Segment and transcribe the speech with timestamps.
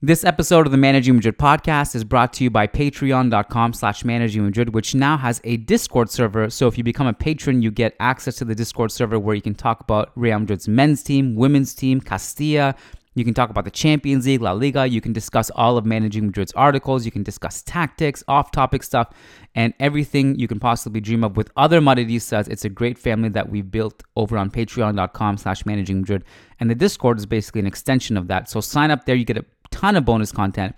[0.00, 4.44] This episode of the Managing Madrid podcast is brought to you by patreon.com slash managing
[4.44, 6.50] Madrid, which now has a Discord server.
[6.50, 9.42] So if you become a patron, you get access to the Discord server where you
[9.42, 12.76] can talk about Real Madrid's men's team, women's team, Castilla.
[13.14, 14.86] You can talk about the Champions League, La Liga.
[14.86, 17.04] You can discuss all of Managing Madrid's articles.
[17.04, 19.10] You can discuss tactics, off-topic stuff,
[19.56, 22.48] and everything you can possibly dream of with other Madridistas.
[22.48, 26.22] It's a great family that we've built over on patreon.com slash managing Madrid.
[26.60, 28.48] And the Discord is basically an extension of that.
[28.48, 29.16] So sign up there.
[29.16, 30.74] You get a ton of bonus content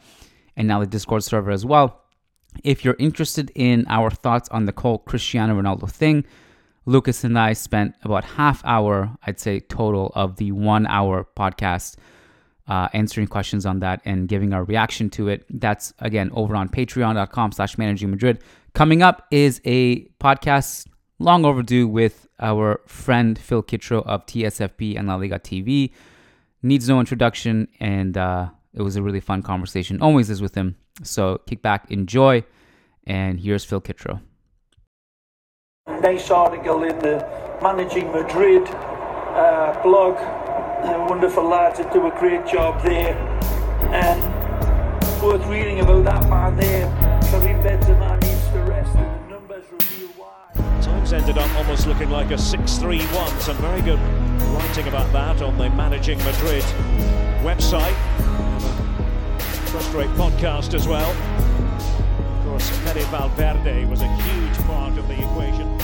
[0.56, 2.02] and now the Discord server as well.
[2.65, 6.24] If you're interested in our thoughts on the whole Cristiano Ronaldo thing,
[6.87, 11.96] Lucas and I spent about half hour, I'd say total of the one hour podcast
[12.66, 15.45] uh, answering questions on that and giving our reaction to it.
[15.51, 18.43] That's again over on patreon.com slash managing Madrid.
[18.74, 20.87] Coming up is a podcast
[21.18, 25.93] long overdue with our friend Phil Kitro of TSFP and La Liga TV.
[26.62, 30.01] Needs no introduction and uh, it was a really fun conversation.
[30.01, 30.77] Always is with him.
[31.02, 32.45] So kick back, enjoy,
[33.04, 34.21] and here's Phil Kittro.
[35.88, 37.26] Nice article in the
[37.63, 40.16] Managing Madrid uh, blog.
[40.16, 43.15] Uh, wonderful lads that do a great job there.
[43.93, 44.21] And
[45.23, 46.87] worth reading about that man there.
[47.30, 50.80] Karim Benzema needs to rest, and the numbers reveal why.
[50.80, 53.41] Times ended up almost looking like a 6-3-1.
[53.41, 54.01] Some very good
[54.54, 56.63] writing about that on the Managing Madrid
[57.43, 58.29] website.
[58.61, 61.11] First rate podcast as well.
[61.11, 65.78] Of course, Fede Valverde was a huge part of the equation.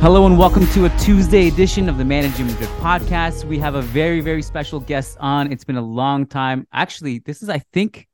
[0.00, 3.44] Hello and welcome to a Tuesday edition of the Managing Madrid podcast.
[3.44, 5.52] We have a very, very special guest on.
[5.52, 6.66] It's been a long time.
[6.72, 8.08] Actually, this is, I think,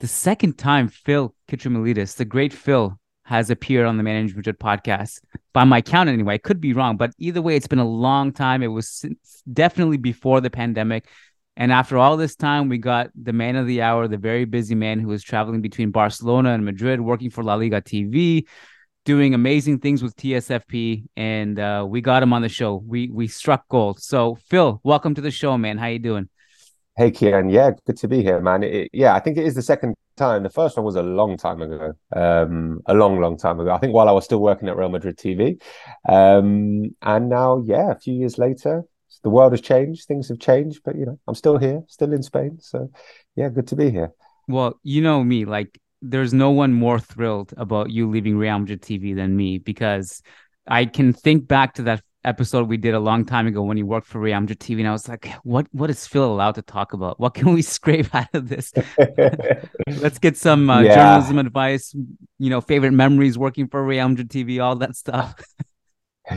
[0.00, 5.20] the second time Phil Kitromilides, the great Phil, has appeared on the Managing Madrid podcast.
[5.52, 6.34] By my count, anyway.
[6.34, 8.62] I could be wrong, but either way, it's been a long time.
[8.62, 9.04] It was
[9.50, 11.08] definitely before the pandemic.
[11.56, 14.74] And after all this time, we got the man of the hour, the very busy
[14.74, 18.46] man who was traveling between Barcelona and Madrid, working for La Liga TV,
[19.04, 22.82] doing amazing things with TSFP, and uh, we got him on the show.
[22.84, 24.00] We we struck gold.
[24.00, 25.78] So Phil, welcome to the show, man.
[25.78, 26.28] How you doing?
[26.96, 27.52] Hey, Kiyan.
[27.52, 28.62] Yeah, good to be here, man.
[28.62, 30.42] It, yeah, I think it is the second time.
[30.42, 33.72] The first one was a long time ago, um, a long, long time ago.
[33.72, 35.60] I think while I was still working at Real Madrid TV,
[36.08, 38.84] um, and now, yeah, a few years later,
[39.22, 40.06] the world has changed.
[40.06, 42.58] Things have changed, but you know, I'm still here, still in Spain.
[42.60, 42.90] So,
[43.36, 44.12] yeah, good to be here.
[44.48, 48.82] Well, you know me, like there's no one more thrilled about you leaving Real Madrid
[48.82, 50.22] TV than me because
[50.66, 53.86] I can think back to that episode we did a long time ago when you
[53.86, 55.66] worked for Real Madrid TV, and I was like, "What?
[55.72, 57.20] What is Phil allowed to talk about?
[57.20, 58.72] What can we scrape out of this?
[59.86, 60.94] Let's get some uh, Yeah.
[60.94, 61.94] journalism advice.
[62.38, 65.34] You know, favorite memories working for Real Madrid TV, all that stuff."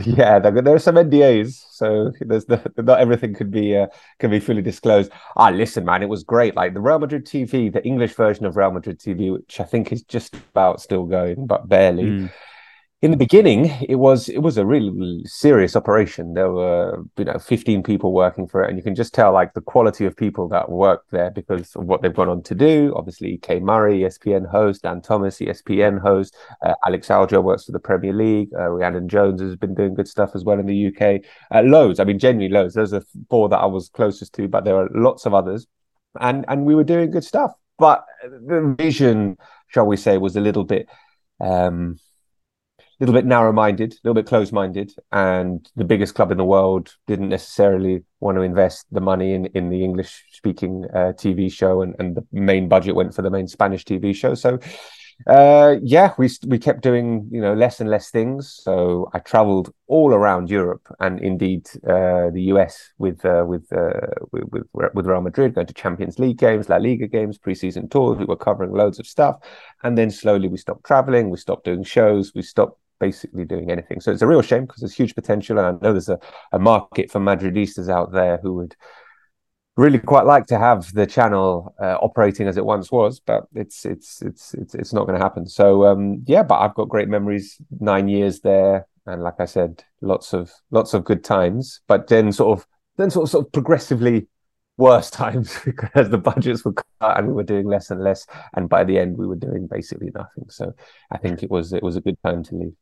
[0.04, 3.86] Yeah, there, there are some NDAs, so there's the, not everything could be uh,
[4.18, 5.10] can be fully disclosed.
[5.34, 6.54] Ah, listen, man, it was great.
[6.54, 9.90] Like the Real Madrid TV, the English version of Real Madrid TV, which I think
[9.90, 12.04] is just about still going, but barely.
[12.04, 12.30] Mm.
[13.00, 16.34] In the beginning, it was it was a really serious operation.
[16.34, 19.54] There were you know 15 people working for it, and you can just tell like
[19.54, 22.92] the quality of people that worked there because of what they've gone on to do.
[22.96, 26.36] Obviously, Kay Murray, ESPN host, Dan Thomas, ESPN host,
[26.66, 28.48] uh, Alex Aljoe works for the Premier League.
[28.52, 31.22] Uh, Rhiannon Jones has been doing good stuff as well in the UK.
[31.54, 32.74] Uh, loads, I mean, genuinely loads.
[32.74, 35.68] Those are four that I was closest to, but there are lots of others,
[36.20, 37.52] and and we were doing good stuff.
[37.78, 39.36] But the vision,
[39.68, 40.88] shall we say, was a little bit.
[41.40, 42.00] Um,
[43.00, 47.28] little bit narrow-minded, a little bit closed-minded, and the biggest club in the world didn't
[47.28, 52.16] necessarily want to invest the money in in the English-speaking uh, TV show, and and
[52.16, 54.34] the main budget went for the main Spanish TV show.
[54.34, 54.58] So,
[55.26, 58.60] uh, yeah, we we kept doing you know less and less things.
[58.62, 64.06] So I travelled all around Europe and indeed uh, the US with uh, with, uh,
[64.32, 68.18] with with with Real Madrid, going to Champions League games, La Liga games, preseason tours.
[68.18, 69.38] We were covering loads of stuff,
[69.82, 71.30] and then slowly we stopped traveling.
[71.30, 72.32] We stopped doing shows.
[72.34, 74.00] We stopped basically doing anything.
[74.00, 76.18] So it's a real shame because there's huge potential, and I know there's a,
[76.52, 78.76] a market for Madridistas out there who would
[79.78, 83.86] really quite like to have the channel uh, operating as it once was, but it's
[83.86, 85.46] it's it's it's it's not going to happen.
[85.46, 87.56] So um, yeah, but I've got great memories.
[87.80, 91.80] Nine years there, and like I said, lots of lots of good times.
[91.86, 92.66] But then sort of
[92.96, 94.26] then sort of, sort of progressively
[94.78, 98.68] worse times because the budgets were cut and we were doing less and less, and
[98.68, 100.46] by the end we were doing basically nothing.
[100.48, 100.74] So
[101.12, 102.74] I think it was it was a good time to leave.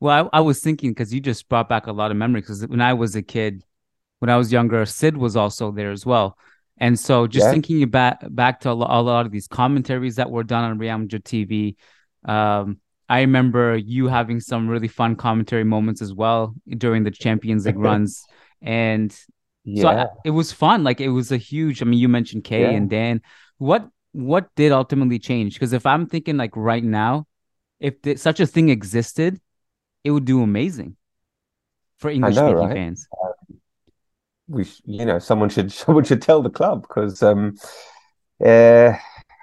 [0.00, 2.44] Well, I, I was thinking because you just brought back a lot of memories.
[2.44, 3.64] Because when I was a kid,
[4.18, 6.36] when I was younger, Sid was also there as well.
[6.78, 7.52] And so just Yeah.
[7.52, 10.78] thinking back back to a lo- a lot of these commentaries that were done on
[10.78, 11.76] Madrid TV,
[12.24, 17.66] um, I remember you having some really fun commentary moments as well during the Champions
[17.66, 18.24] League runs.
[18.60, 19.14] And
[19.76, 20.84] So I, it was fun.
[20.84, 21.82] Like it was a huge.
[21.82, 22.70] I mean, you mentioned Kay Yeah.
[22.74, 23.20] and Dan.
[23.58, 25.54] What what did ultimately change?
[25.54, 27.26] Because if I'm thinking like right now,
[27.80, 29.40] if th- such a thing existed,
[30.04, 30.96] it would do amazing
[31.98, 32.74] for English speaking right?
[32.74, 33.08] fans.
[34.46, 37.56] we sh- you know someone should someone should tell the club because um
[38.44, 38.92] uh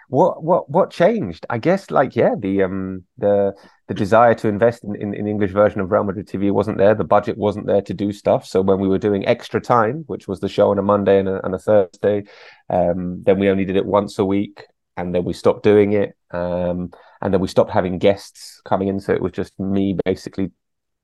[0.10, 3.54] what what what changed i guess like yeah the um the
[3.88, 6.94] the desire to invest in, in, in english version of real madrid tv wasn't there
[6.94, 10.28] the budget wasn't there to do stuff so when we were doing extra time which
[10.28, 12.24] was the show on a monday and a, and a thursday
[12.70, 14.66] um then we only did it once a week
[14.98, 16.92] and then we stopped doing it um
[17.22, 20.52] and then we stopped having guests coming in so it was just me basically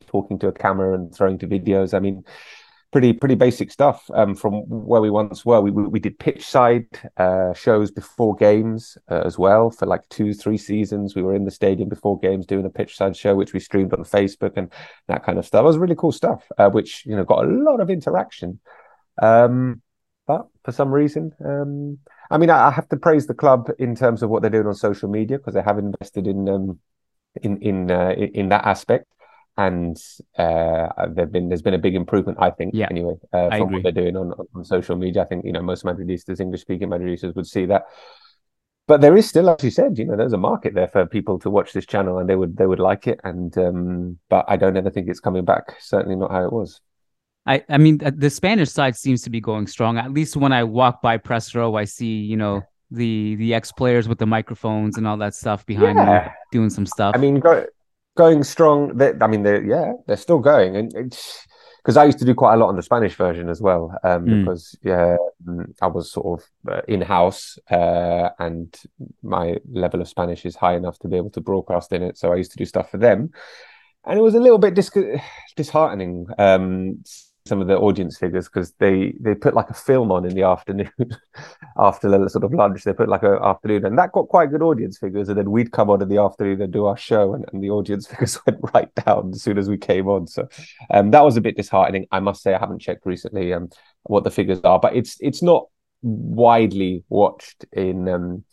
[0.08, 2.24] talking to a camera and throwing to videos i mean
[2.92, 5.62] pretty pretty basic stuff um, from where we once were.
[5.62, 6.88] We we, did pitch side
[7.18, 11.16] uh, shows before games uh, as well for like two three seasons.
[11.16, 13.94] We were in the stadium before games doing a pitch side show, which we streamed
[13.94, 14.72] on Facebook and
[15.08, 15.62] that kind of stuff.
[15.62, 18.60] It was really cool stuff, uh, which you know got a lot of interaction.
[19.22, 19.82] Um,
[20.28, 21.98] but for some reason, um,
[22.30, 24.68] I mean, I, I have to praise the club in terms of what they're doing
[24.68, 26.80] on social media because they have invested in um,
[27.42, 29.08] in in uh, in that aspect
[29.58, 29.98] and
[30.38, 32.74] uh, there've been there's been a big improvement, I think.
[32.76, 35.24] Yeah, anyway, uh, from what they're doing on, on social media.
[35.24, 37.86] I think you know most Madridistas, English speaking Madridistas, would see that.
[38.88, 41.40] But there is still, as you said, you know, there's a market there for people
[41.40, 43.20] to watch this channel, and they would they would like it.
[43.24, 45.76] And um, but I don't ever think it's coming back.
[45.80, 46.80] Certainly not how it was.
[47.48, 49.98] I, I mean, uh, the Spanish side seems to be going strong.
[49.98, 52.62] At least when I walk by press row, I see, you know,
[52.92, 56.32] the the ex players with the microphones and all that stuff behind them Yeah.
[56.52, 57.16] doing some stuff.
[57.16, 57.66] I mean, go,
[58.16, 59.02] going strong.
[59.22, 61.46] I mean, they're yeah, they're still going, and it's
[61.78, 63.98] because I used to do quite a lot on the Spanish version as well.
[64.04, 64.40] Um, Mm.
[64.40, 65.16] because yeah,
[65.46, 68.76] mm, I was sort of uh, in house, uh, and
[69.24, 72.18] my level of Spanish is high enough to be able to broadcast in it.
[72.18, 73.32] So I used to do stuff for them,
[74.06, 74.92] and it was a little bit dis-
[75.56, 76.28] disheartening.
[76.38, 77.04] Um,
[77.48, 80.44] some of the audience figures because they they put like a film on in the
[80.44, 80.92] afternoon
[81.78, 84.62] after the sort of lunch they put like a afternoon and that got quite good
[84.62, 87.46] audience figures and then we'd come on in the afternoon and do our show and,
[87.52, 90.48] and the audience figures went right down as soon as we came on so
[90.94, 93.70] um that was a bit disheartening i must say i haven't checked recently um
[94.04, 95.68] what the figures are but it's it's not
[96.02, 98.44] widely watched in um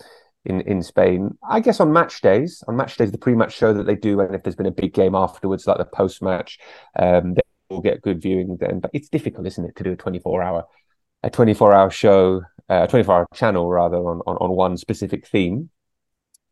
[0.44, 1.36] in in Spain.
[1.48, 4.34] I guess on match days, on match days, the pre-match show that they do, and
[4.34, 6.58] if there's been a big game afterwards, like the post-match,
[6.98, 7.34] um,
[7.74, 8.80] will get good viewing then.
[8.80, 10.64] But it's difficult, isn't it, to do a 24-hour
[11.22, 15.70] a 24-hour show, uh, a 24-hour channel rather on, on on one specific theme.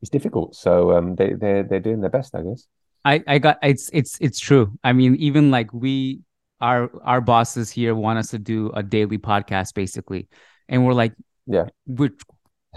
[0.01, 0.55] It's difficult.
[0.57, 2.67] So um, they they they're doing their best, I guess.
[3.05, 4.73] I, I got it's it's it's true.
[4.83, 6.21] I mean, even like we
[6.61, 10.29] our our bosses here want us to do a daily podcast basically.
[10.69, 11.15] And we're like,
[11.47, 11.67] Yeah.
[11.87, 12.15] we're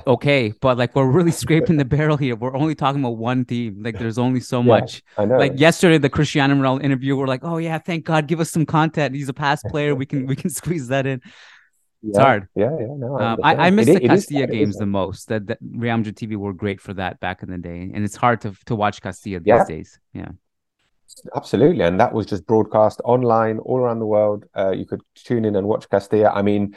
[0.08, 2.36] okay, but like we're really scraping the barrel here.
[2.36, 3.82] We're only talking about one team.
[3.84, 5.04] Like there's only so Yeah, much.
[5.18, 5.38] I know.
[5.38, 8.66] Like yesterday, the Cristiano Ronaldo interview, we're like, oh yeah, thank God, give us some
[8.66, 9.16] content.
[9.16, 9.96] He's a past player.
[9.96, 11.22] We can we can squeeze that in.
[12.02, 12.48] yeah, hard.
[12.56, 13.18] Yeah, yeah, no.
[13.20, 15.30] Um, I, I miss It the it Castilla games the most.
[15.30, 18.16] That, that Real Madrid TV were great for that back in the day, and it's
[18.16, 19.66] hard to to watch Castilla these Yeah.
[19.66, 20.00] days.
[20.14, 20.32] Yeah.
[21.36, 24.46] Absolutely, and that was just broadcast online all around the world.
[24.58, 26.30] Uh, you could tune in and watch Castilla.
[26.34, 26.76] I mean,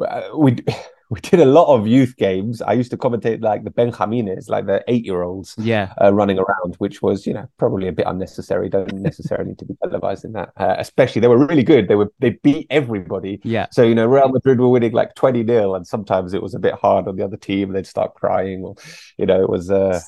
[0.00, 0.56] uh, we
[1.10, 2.60] we did a lot of youth games.
[2.62, 5.92] I used to commentate like the Benjamines, like the eight-year-olds Yeah.
[6.02, 8.68] uh, running around, which was you know probably a bit unnecessary.
[8.68, 10.50] Don't necessarily need to be televised in that.
[10.56, 11.88] Uh, especially they were really good.
[11.88, 13.40] They were they beat everybody.
[13.44, 13.66] Yeah.
[13.70, 16.58] So you know Real Madrid were winning like twenty 0 and sometimes it was a
[16.58, 17.72] bit hard on the other team.
[17.72, 18.74] They'd start crying, or
[19.18, 20.00] you know it was uh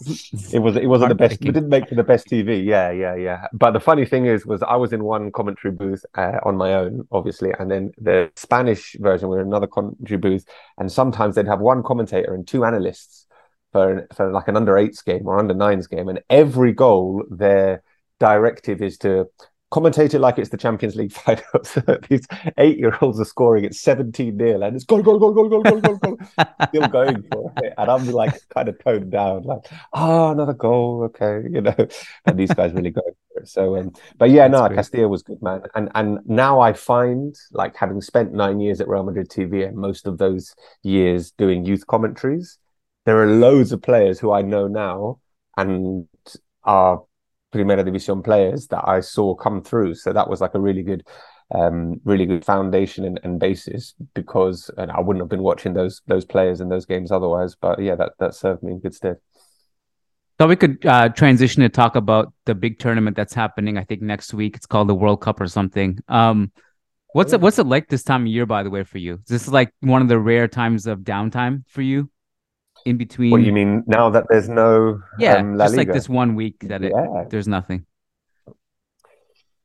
[0.53, 1.35] it was it wasn't the best.
[1.41, 2.65] It didn't make for the best TV.
[2.65, 3.47] Yeah, yeah, yeah.
[3.53, 6.75] But the funny thing is, was I was in one commentary booth uh, on my
[6.75, 10.45] own, obviously, and then the Spanish version were in another commentary booth,
[10.79, 13.27] and sometimes they'd have one commentator and two analysts
[13.73, 17.83] for for like an under eights game or under nines game, and every goal their
[18.19, 19.29] directive is to
[19.71, 21.43] commentate it like it's the Champions League final.
[21.63, 22.27] So these
[22.57, 25.63] eight year olds are scoring at 17 0 and it's goal, goal, goal, goal, goal,
[25.63, 26.19] goal, goal, goal.
[26.69, 27.75] Still going for it.
[27.77, 31.05] And I'm like kind of toned down, like, oh, another goal.
[31.05, 31.49] Okay.
[31.51, 31.75] You know,
[32.25, 33.03] and these guys really go
[33.47, 34.77] So, um, but yeah, That's no, great.
[34.77, 35.63] Castilla was good, man.
[35.75, 39.77] And, and now I find, like, having spent nine years at Real Madrid TV and
[39.77, 42.59] most of those years doing youth commentaries,
[43.05, 45.21] there are loads of players who I know now
[45.57, 46.07] and
[46.65, 47.03] are
[47.53, 49.95] Primera División players that I saw come through.
[49.95, 51.07] So that was like a really good,
[51.55, 56.03] um, really good foundation and, and basis because and I wouldn't have been watching those
[56.07, 57.55] those players in those games otherwise.
[57.55, 59.17] But yeah, that that served me in good stead.
[60.41, 63.77] So we could uh, transition to talk about the big tournament that's happening.
[63.77, 64.55] I think next week.
[64.55, 65.99] It's called the World Cup or something.
[66.07, 66.53] Um,
[67.13, 68.47] what's it What's it like this time of year?
[68.47, 71.65] By the way, for you, is this like one of the rare times of downtime
[71.67, 72.09] for you?
[72.85, 76.09] In between, What do you mean now that there's no yeah, um, just like this
[76.09, 77.25] one week that it, Yeah.
[77.29, 77.85] there's nothing.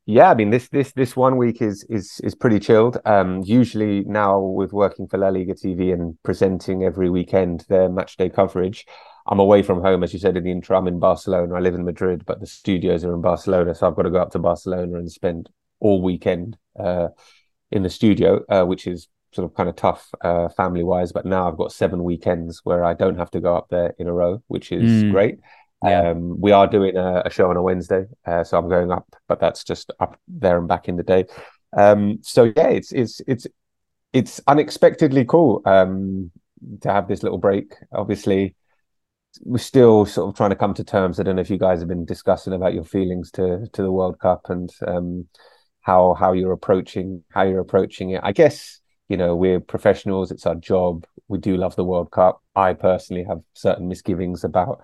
[0.08, 2.98] yeah, I mean this this this one week is is is pretty chilled.
[3.06, 8.18] Um, usually now with working for La Liga TV and presenting every weekend their match
[8.18, 8.88] day coverage,
[9.26, 10.78] I'm away from home, as you said in the intro.
[10.78, 11.56] I'm in Barcelona.
[11.56, 14.22] I live in Madrid, but the studios are in Barcelona, so I've got to go
[14.22, 15.50] up to Barcelona and spend
[15.80, 17.10] all weekend uh,
[17.72, 21.12] in the studio, uh, which is sort of kind of tough uh, family wise.
[21.12, 24.08] But now I've got seven weekends where I don't have to go up there in
[24.08, 25.12] a row, which is mm.
[25.12, 25.40] great.
[25.84, 26.12] Yeah.
[26.12, 29.06] Um, we are doing a, a, show on a Wednesday, uh, so I'm going up,
[29.28, 31.26] but that's just up there and back in the day.
[31.76, 33.48] Um, so yeah, it's it's it's
[34.14, 36.32] it's unexpectedly cool um,
[36.82, 37.74] to have this little break.
[37.92, 38.56] Obviously,
[39.42, 41.20] we're still sort of trying to come to terms.
[41.20, 43.92] I don't know if you guys have been discussing about your feelings to to the
[43.92, 45.28] World Cup and um,
[45.82, 48.22] how how you're approaching how you're approaching it.
[48.24, 51.06] I guess you know we're professionals; it's our job.
[51.28, 52.42] We do love the World Cup.
[52.56, 54.84] I personally have certain misgivings about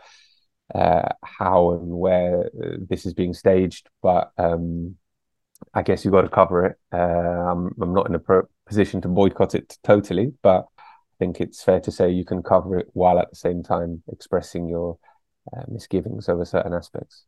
[0.74, 4.96] uh, how and where this is being staged, but um,
[5.74, 6.77] I guess you've got to cover it.
[6.94, 10.65] Uh, I'm, I'm not in a pro- position to boycott it totally, but
[11.19, 14.67] think it's fair to say you can cover it while at the same time expressing
[14.67, 14.97] your
[15.55, 17.25] uh, misgivings over certain aspects.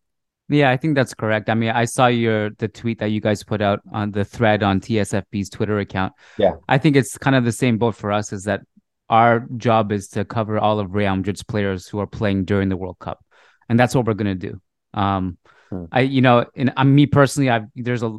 [0.50, 1.50] Yeah, I think that's correct.
[1.50, 4.64] I mean, I saw your the tweet that you guys put out on the thread
[4.64, 6.14] on TSFP's Twitter account.
[6.38, 8.34] Yeah, I think it's kind of the same boat for us.
[8.34, 8.62] Is that
[9.10, 12.78] our job is to cover all of Real Madrid's players who are playing during the
[12.78, 13.24] World Cup
[13.72, 14.62] and that's what we're gonna do.
[14.94, 15.38] Um,
[15.70, 15.86] hmm.
[15.94, 18.18] I you know, and I'm me personally, I've there's a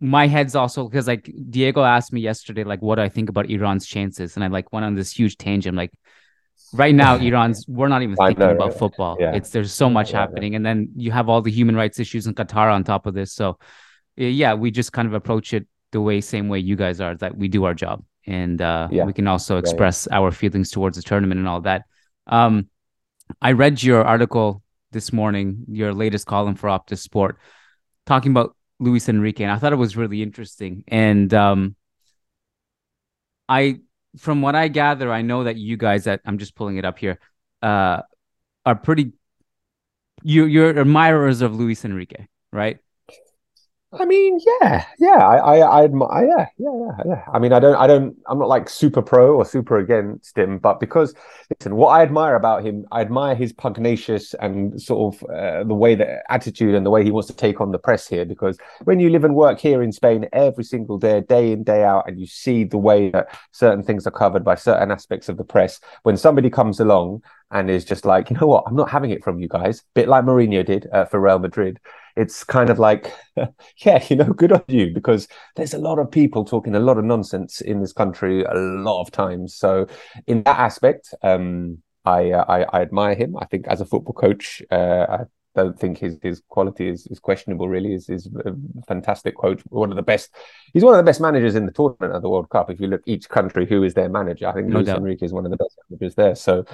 [0.00, 3.50] my head's also because like Diego asked me yesterday, like what do I think about
[3.50, 5.72] Iran's chances, and I like went on this huge tangent.
[5.72, 5.92] I'm like,
[6.72, 8.78] right now, Iran's we're not even thinking know, about right?
[8.78, 9.16] football.
[9.18, 9.34] Yeah.
[9.34, 10.56] It's there's so much yeah, happening, yeah.
[10.56, 13.32] and then you have all the human rights issues in Qatar on top of this.
[13.32, 13.58] So
[14.16, 17.36] yeah, we just kind of approach it the way same way you guys are that
[17.36, 21.38] we do our job and uh, we can also express our feelings towards the tournament
[21.38, 21.84] and all that.
[22.26, 22.68] Um,
[23.40, 27.38] I read your article this morning, your latest column for Optus Sport,
[28.04, 30.84] talking about Luis Enrique, and I thought it was really interesting.
[30.88, 31.76] And um,
[33.48, 33.80] I,
[34.18, 36.98] from what I gather, I know that you guys, that I'm just pulling it up
[36.98, 37.18] here,
[37.62, 38.02] uh,
[38.64, 39.12] are pretty.
[40.22, 42.78] You you're admirers of Luis Enrique, right?
[43.92, 47.22] I mean, yeah, yeah, I, I, I admire, yeah, yeah, yeah, yeah.
[47.32, 50.58] I mean, I don't, I don't, I'm not like super pro or super against him,
[50.58, 51.14] but because
[51.48, 55.74] listen, what I admire about him, I admire his pugnacious and sort of uh, the
[55.74, 58.24] way that attitude and the way he wants to take on the press here.
[58.24, 61.84] Because when you live and work here in Spain every single day, day in day
[61.84, 65.36] out, and you see the way that certain things are covered by certain aspects of
[65.36, 68.90] the press, when somebody comes along and is just like, you know what, I'm not
[68.90, 71.78] having it from you guys, bit like Mourinho did uh, for Real Madrid.
[72.16, 73.12] It's kind of like,
[73.78, 76.98] yeah, you know, good on you because there's a lot of people talking a lot
[76.98, 79.54] of nonsense in this country a lot of times.
[79.54, 79.86] So,
[80.26, 83.36] in that aspect, um, I, uh, I, I admire him.
[83.36, 85.24] I think as a football coach, uh, I
[85.56, 87.68] don't think his his quality is, is questionable.
[87.68, 88.52] Really, is is a
[88.86, 89.62] fantastic coach.
[89.70, 90.34] One of the best.
[90.72, 92.70] He's one of the best managers in the tournament of the World Cup.
[92.70, 94.46] If you look each country, who is their manager?
[94.46, 96.34] I think no Luis Enrique is one of the best managers there.
[96.34, 96.64] So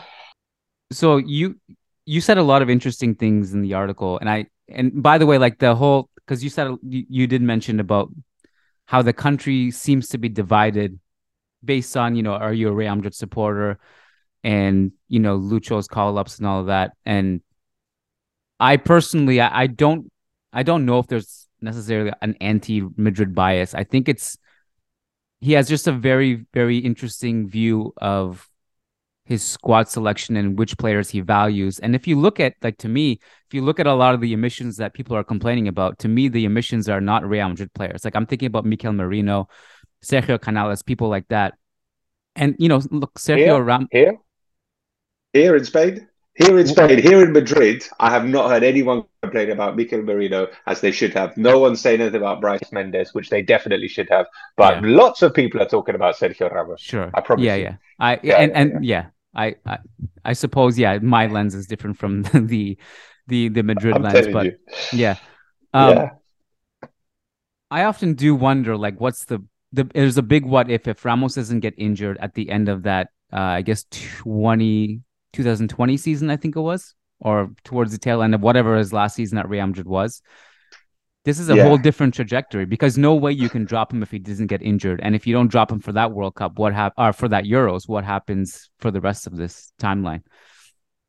[0.91, 1.57] so you
[2.05, 5.27] you said a lot of interesting things in the article and i and by the
[5.27, 8.11] way like the whole because you said you, you did mention about
[8.87, 10.99] how the country seems to be divided
[11.65, 13.79] based on you know are you a Real Madrid supporter?
[14.45, 16.93] And you know Lucho's call ups and all of that.
[17.07, 17.43] And
[18.59, 20.11] I personally I, I don't
[20.53, 23.75] I don't know if there's necessarily an anti Madrid bias.
[23.75, 24.37] I think it's
[25.41, 28.49] he has just a very very interesting view of
[29.33, 31.79] his squad selection and which players he values.
[31.81, 34.21] And if you look at like to me, if you look at a lot of
[34.21, 37.73] the emissions that people are complaining about, to me the emissions are not Real Madrid
[37.73, 38.05] players.
[38.05, 39.49] Like I'm thinking about Mikel Merino,
[40.05, 41.55] Sergio Canales, people like that.
[42.37, 44.15] And you know, look, Sergio here, Ram here,
[45.33, 49.51] here in Spain, here in Spain, here in Madrid, I have not heard anyone complain
[49.51, 51.37] about Mikel Merino as they should have.
[51.37, 54.27] No one saying anything about Brais Méndez, which they definitely should have.
[54.57, 54.97] But yeah.
[54.97, 56.81] lots of people are talking about Sergio Ramos.
[56.81, 57.45] Sure, I promise.
[57.45, 57.65] Yeah, you.
[57.65, 57.77] yeah.
[57.99, 59.03] I yeah, and, and yeah.
[59.03, 59.07] yeah.
[59.35, 59.79] I, I,
[60.25, 62.77] I suppose yeah, my lens is different from the
[63.27, 64.57] the the Madrid I'm lens, but you.
[64.93, 65.17] yeah,
[65.73, 66.11] um, yeah.
[67.71, 71.35] I often do wonder like what's the the there's a big what if if Ramos
[71.35, 75.01] doesn't get injured at the end of that uh, I guess 20,
[75.33, 79.17] 2020 season I think it was or towards the tail end of whatever his last
[79.17, 80.21] season at Real Madrid was
[81.25, 81.65] this is a yeah.
[81.65, 85.01] whole different trajectory because no way you can drop him if he doesn't get injured.
[85.03, 87.45] And if you don't drop him for that World Cup, what hap- or for that
[87.45, 90.23] Euros, what happens for the rest of this timeline?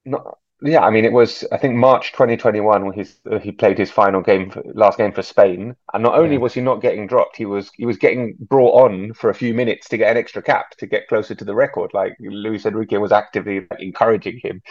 [0.05, 3.77] No, yeah, I mean, it was I think March 2021 when he's, uh, he played
[3.77, 6.41] his final game, for, last game for Spain, and not only yeah.
[6.41, 9.53] was he not getting dropped, he was he was getting brought on for a few
[9.53, 11.91] minutes to get an extra cap to get closer to the record.
[11.93, 14.61] Like Luis Enrique was actively like, encouraging him.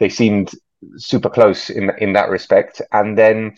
[0.00, 0.50] They seemed
[0.96, 3.56] super close in in that respect, and then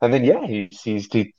[0.00, 1.32] and then yeah, he's he's he,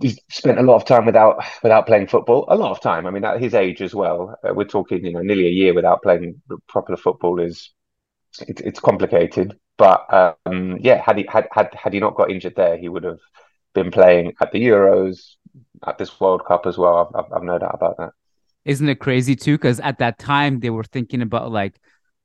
[0.00, 2.44] he's spent a lot of time without without playing football.
[2.48, 3.06] A lot of time.
[3.06, 5.74] I mean, at his age as well, uh, we're talking you know nearly a year
[5.74, 7.70] without playing proper football is
[8.46, 9.58] it, it's complicated.
[9.78, 13.04] But um, yeah, had he had had had he not got injured there, he would
[13.04, 13.20] have
[13.74, 15.36] been playing at the Euros,
[15.86, 17.10] at this World Cup as well.
[17.14, 18.10] I've, I've, I've no doubt about that.
[18.64, 19.56] Isn't it crazy too?
[19.56, 21.80] Because at that time they were thinking about like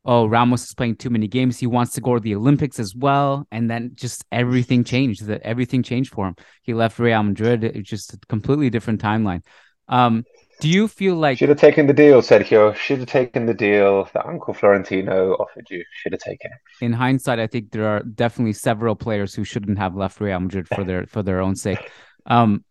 [0.08, 1.60] oh, Ramos is playing too many games.
[1.60, 3.46] He wants to go to the Olympics as well.
[3.52, 5.26] And then just everything changed.
[5.26, 6.36] That everything changed for him.
[6.64, 7.64] He left Real Madrid.
[7.64, 9.44] It's just a completely different timeline.
[9.90, 10.24] Um,
[10.60, 12.74] do you feel like should have taken the deal, Sergio?
[12.76, 15.84] Should have taken the deal that Uncle Florentino offered you.
[16.02, 16.84] Should have taken it.
[16.86, 20.68] In hindsight, I think there are definitely several players who shouldn't have left Real Madrid
[20.68, 21.92] for their for their own sake.
[22.26, 22.66] Um,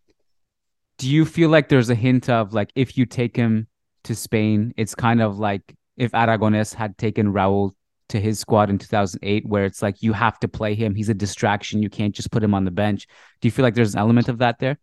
[0.98, 3.68] do you feel like there's a hint of like if you take him
[4.04, 7.72] to Spain, it's kind of like if Aragonés had taken Raul
[8.08, 10.94] to his squad in 2008, where it's like you have to play him.
[10.94, 11.82] He's a distraction.
[11.82, 13.06] You can't just put him on the bench.
[13.40, 14.78] Do you feel like there's an element of that there?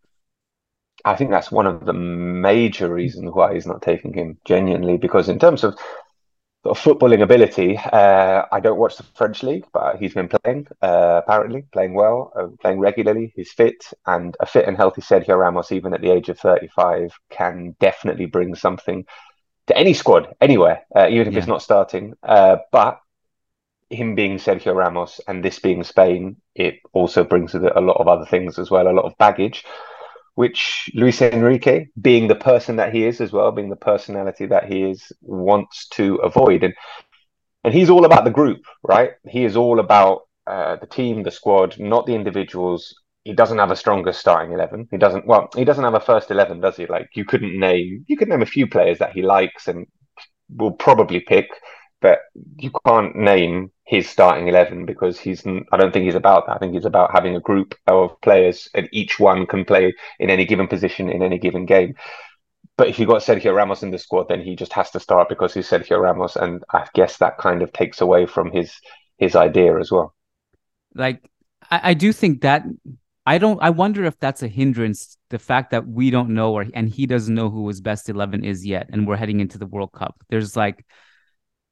[1.04, 5.28] I think that's one of the major reasons why he's not taking him genuinely, because
[5.28, 5.76] in terms of,
[6.64, 11.20] of footballing ability, uh, I don't watch the French league, but he's been playing, uh,
[11.22, 13.32] apparently, playing well, uh, playing regularly.
[13.36, 17.12] He's fit, and a fit and healthy Sergio Ramos, even at the age of 35,
[17.30, 19.04] can definitely bring something
[19.66, 21.38] to any squad anywhere, uh, even if yeah.
[21.38, 22.14] it's not starting.
[22.22, 23.00] Uh, but
[23.90, 27.98] him being Sergio Ramos and this being Spain, it also brings with it a lot
[28.00, 29.64] of other things as well, a lot of baggage,
[30.34, 34.64] which Luis Enrique, being the person that he is as well, being the personality that
[34.64, 36.64] he is, wants to avoid.
[36.64, 36.74] And
[37.62, 39.12] and he's all about the group, right?
[39.26, 42.94] He is all about uh, the team, the squad, not the individuals
[43.24, 44.86] he doesn't have a stronger starting eleven.
[44.90, 45.26] He doesn't.
[45.26, 46.86] Well, he doesn't have a first eleven, does he?
[46.86, 48.04] Like you couldn't name.
[48.06, 49.86] You could name a few players that he likes and
[50.54, 51.48] will probably pick,
[52.02, 52.18] but
[52.56, 55.46] you can't name his starting eleven because he's.
[55.46, 56.56] I don't think he's about that.
[56.56, 60.28] I think he's about having a group of players and each one can play in
[60.28, 61.94] any given position in any given game.
[62.76, 65.28] But if you got Sergio Ramos in the squad, then he just has to start
[65.28, 68.78] because he's Sergio Ramos, and I guess that kind of takes away from his
[69.16, 70.14] his idea as well.
[70.94, 71.30] Like
[71.70, 72.64] I, I do think that
[73.26, 73.58] I don't.
[73.62, 75.16] I wonder if that's a hindrance.
[75.30, 78.44] The fact that we don't know, or and he doesn't know who his best eleven
[78.44, 80.22] is yet, and we're heading into the World Cup.
[80.28, 80.84] There's like,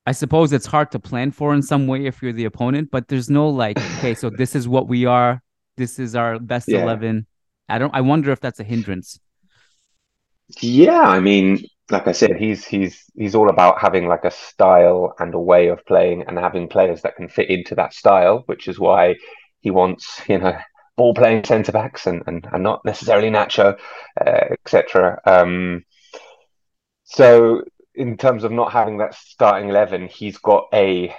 [0.07, 3.09] I suppose it's hard to plan for in some way if you're the opponent, but
[3.09, 5.43] there's no like, okay, so this is what we are.
[5.77, 6.83] This is our best yeah.
[6.83, 7.27] eleven.
[7.69, 7.95] I don't.
[7.95, 9.21] I wonder if that's a hindrance.
[10.61, 15.15] Yeah, I mean, like I said, he's he's he's all about having like a style
[15.19, 18.69] and a way of playing, and having players that can fit into that style, which
[18.69, 19.17] is why
[19.61, 20.57] he wants, you know
[20.97, 23.79] ball playing centre backs and, and, and not necessarily Nacho,
[24.21, 25.21] uh, etc.
[25.25, 25.85] Um,
[27.05, 27.63] so
[27.95, 31.15] in terms of not having that starting eleven, he's got a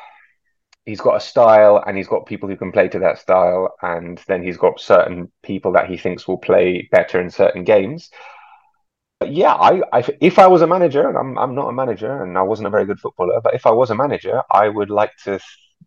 [0.86, 4.22] he's got a style and he's got people who can play to that style, and
[4.28, 8.10] then he's got certain people that he thinks will play better in certain games.
[9.26, 12.38] Yeah, I, I if I was a manager, and I'm I'm not a manager, and
[12.38, 15.16] I wasn't a very good footballer, but if I was a manager, I would like
[15.24, 15.40] to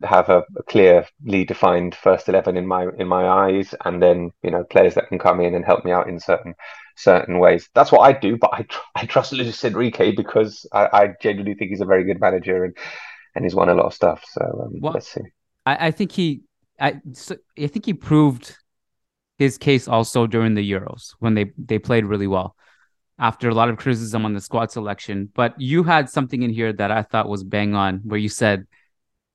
[0.03, 4.51] have a, a, clearly defined first eleven in my in my eyes, and then you
[4.51, 6.55] know players that can come in and help me out in certain
[6.97, 7.69] certain ways.
[7.75, 8.37] That's what I do.
[8.37, 12.21] But I I trust Luis Enrique because I, I genuinely think he's a very good
[12.21, 12.77] manager and
[13.35, 14.25] and he's won a lot of stuff.
[14.29, 15.23] So um, well, let's see.
[15.65, 16.43] I, I think he
[16.81, 18.57] I so I think he proved
[19.39, 22.57] his case also during the Euros when they they played really well
[23.19, 25.31] after a lot of criticism on the squad selection.
[25.35, 28.67] But you had something in here that I thought was bang on, where you said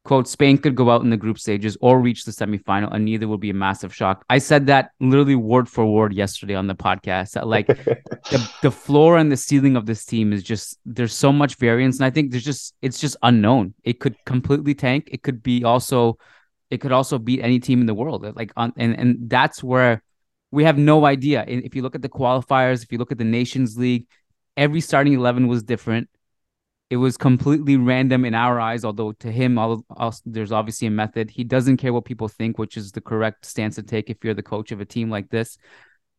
[0.03, 3.27] quote spain could go out in the group stages or reach the semifinal and neither
[3.27, 4.25] will be a massive shock.
[4.29, 8.71] I said that literally word for word yesterday on the podcast that like the, the
[8.71, 12.09] floor and the ceiling of this team is just there's so much variance and i
[12.09, 13.73] think there's just it's just unknown.
[13.83, 15.09] It could completely tank.
[15.11, 16.17] It could be also
[16.71, 20.01] it could also beat any team in the world like on and and that's where
[20.49, 21.45] we have no idea.
[21.47, 24.07] If you look at the qualifiers if you look at the nations league
[24.57, 26.09] every starting 11 was different
[26.91, 30.91] it was completely random in our eyes although to him all, all, there's obviously a
[30.91, 31.31] method.
[31.31, 34.33] He doesn't care what people think which is the correct stance to take if you're
[34.33, 35.57] the coach of a team like this.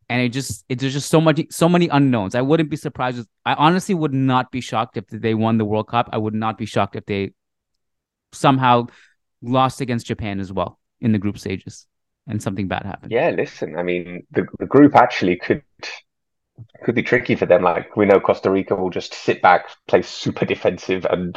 [0.09, 2.33] And it just it, there's just so much so many unknowns.
[2.33, 5.65] I wouldn't be surprised if, i honestly would not be shocked if they won the
[5.65, 6.09] world cup.
[6.11, 7.33] I would not be shocked if they
[8.33, 8.87] somehow
[9.43, 11.85] lost against japan as well in the group stages
[12.27, 13.11] and something bad happened.
[13.11, 15.61] Yeah listen i mean the, the group actually could
[16.83, 17.63] could be tricky for them.
[17.63, 21.35] Like we know Costa Rica will just sit back, play super defensive, and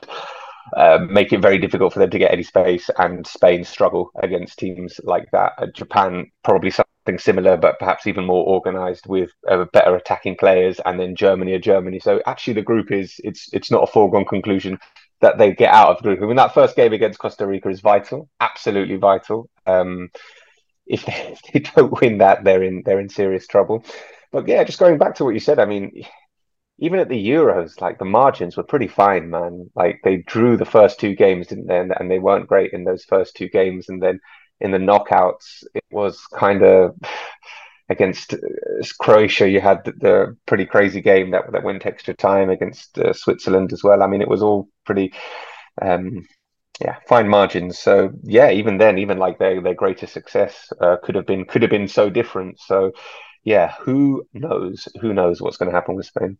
[0.76, 2.90] uh, make it very difficult for them to get any space.
[2.98, 5.52] And Spain struggle against teams like that.
[5.59, 10.81] Uh, Japan probably something similar, but perhaps even more organised with uh, better attacking players.
[10.85, 12.00] And then Germany are Germany.
[12.00, 14.79] So actually, the group is it's it's not a foregone conclusion
[15.20, 16.22] that they get out of the group.
[16.22, 19.48] I mean, that first game against Costa Rica is vital, absolutely vital.
[19.66, 20.11] Um,
[20.87, 23.85] if they, if they don't win that, they're in they're in serious trouble.
[24.37, 26.05] But yeah, just going back to what you said, I mean,
[26.79, 29.70] even at the Euros, like the margins were pretty fine, man.
[29.75, 31.79] Like they drew the first two games, didn't they?
[31.79, 34.20] And, they weren't great in those first two games, and then
[34.61, 36.94] in the knockouts, it was kind of
[37.88, 38.37] against uh,
[39.01, 39.49] Croatia.
[39.49, 43.72] You had the, the, pretty crazy game that that went extra time against uh, Switzerland
[43.72, 44.03] as well.
[44.03, 45.14] I mean, it was all pretty.
[45.81, 46.27] Um,
[46.79, 47.79] yeah, fine margins.
[47.79, 51.62] So yeah, even then, even like their their greatest success uh, could have been could
[51.62, 52.61] have been so different.
[52.61, 52.92] So
[53.46, 54.88] yeah, who knows?
[55.00, 56.37] Who knows what's going to happen with Spain?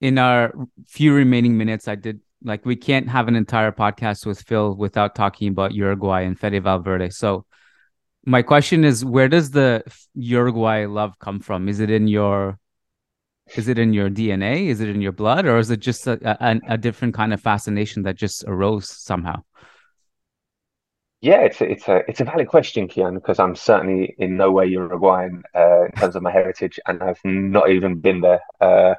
[0.00, 0.50] In our
[0.88, 5.14] few remaining minutes, I did like we can't have an entire podcast with Phil without
[5.14, 7.10] talking about Uruguay and Fede Valverde.
[7.10, 7.44] So
[8.24, 9.84] my question is where does the
[10.14, 11.68] Uruguay love come from?
[11.68, 12.58] Is it in your
[13.54, 14.68] is it in your DNA?
[14.68, 17.42] Is it in your blood, or is it just a, a, a different kind of
[17.42, 19.42] fascination that just arose somehow?
[21.22, 24.50] Yeah, it's a, it's a it's a valid question, Kiyan, because I'm certainly in no
[24.52, 28.40] way Uruguayan uh, in terms of my heritage, and I've not even been there.
[28.58, 28.94] Uh,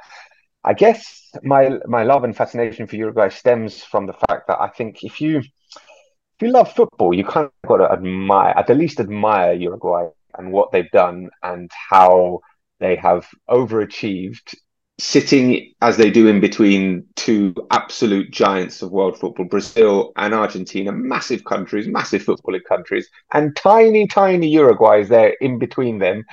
[0.64, 4.68] I guess my my love and fascination for Uruguay stems from the fact that I
[4.70, 8.76] think if you if you love football, you kind of got to admire, at the
[8.76, 10.08] least admire Uruguay
[10.38, 12.42] and what they've done and how
[12.80, 14.56] they have overachieved,
[15.02, 20.92] sitting as they do in between two absolute giants of world football, Brazil and Argentina,
[20.92, 26.24] massive countries, massive footballing countries, and tiny, tiny Uruguay is there in between them,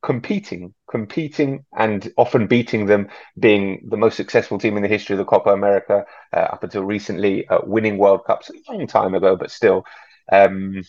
[0.00, 3.08] competing, competing, and often beating them,
[3.40, 6.84] being the most successful team in the history of the Copa America uh, up until
[6.84, 9.84] recently, uh, winning World Cups a long time ago, but still,
[10.30, 10.80] um,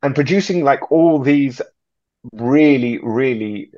[0.00, 1.60] and producing like all these
[2.32, 3.72] really, really,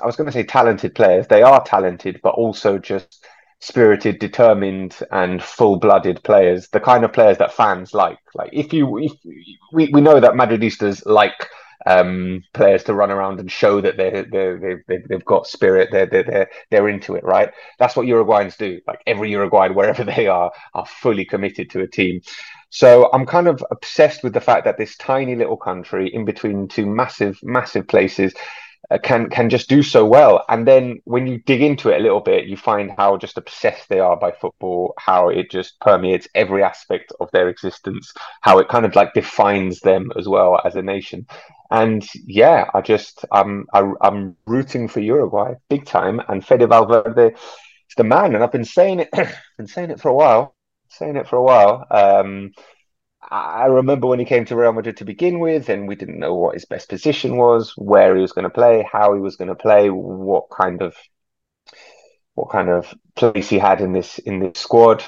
[0.00, 1.26] I was going to say talented players.
[1.26, 3.26] They are talented, but also just
[3.60, 6.68] spirited, determined, and full-blooded players.
[6.68, 8.18] The kind of players that fans like.
[8.34, 9.12] Like if you, if
[9.72, 11.48] we, we know that Madridistas like
[11.86, 16.06] um, players to run around and show that they're, they're, they've, they've got spirit, they're,
[16.06, 17.50] they're, they're, they're into it, right?
[17.78, 18.80] That's what Uruguayans do.
[18.86, 22.20] Like every Uruguayan, wherever they are, are fully committed to a team.
[22.70, 26.68] So I'm kind of obsessed with the fact that this tiny little country in between
[26.68, 28.34] two massive, massive places
[28.90, 30.44] uh, can can just do so well.
[30.48, 33.88] And then when you dig into it a little bit, you find how just obsessed
[33.88, 38.68] they are by football, how it just permeates every aspect of their existence, how it
[38.68, 41.26] kind of like defines them as well as a nation.
[41.70, 47.34] And yeah, I just I'm I, I'm rooting for Uruguay big time, and Fede Valverde
[47.34, 48.34] is the man.
[48.34, 49.10] And I've been saying it,
[49.58, 50.54] been saying it for a while,
[50.88, 51.86] saying it for a while.
[51.90, 52.52] Um,
[53.30, 56.34] I remember when he came to Real Madrid to begin with, and we didn't know
[56.34, 59.48] what his best position was, where he was going to play, how he was going
[59.48, 60.96] to play, what kind of
[62.34, 65.04] what kind of place he had in this in this squad.